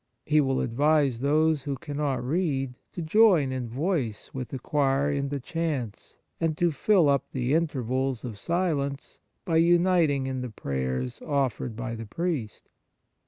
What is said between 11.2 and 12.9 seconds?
offered by the priest.